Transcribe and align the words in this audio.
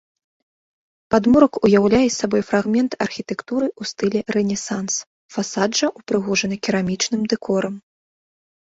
Падмурак 1.15 1.53
уяўляе 1.67 2.07
сабой 2.19 2.41
фрагмент 2.49 2.91
архітэктуры 3.07 3.67
ў 3.69 3.83
стылі 3.93 4.19
рэнесанс, 4.37 4.93
фасад 5.37 5.69
жа 5.83 5.87
ўпрыгожаны 6.01 6.55
керамічным 6.67 7.21
дэкорам. 7.35 7.75